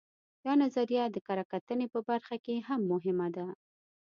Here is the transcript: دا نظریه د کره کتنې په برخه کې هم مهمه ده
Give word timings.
دا 0.45 0.53
نظریه 0.63 1.03
د 1.11 1.17
کره 1.27 1.43
کتنې 1.51 1.85
په 1.93 1.99
برخه 2.09 2.35
کې 2.45 2.55
هم 2.67 2.81
مهمه 2.91 3.27
ده 3.35 3.47